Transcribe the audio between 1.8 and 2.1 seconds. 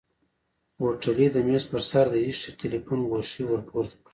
سر